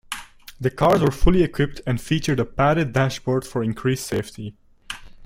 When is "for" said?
3.45-3.61